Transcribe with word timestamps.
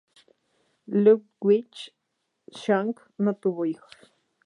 Ludwig 1.03 1.91
Schunk 2.51 3.01
no 3.19 3.33
tuvo 3.35 3.65
hijos. 3.67 3.93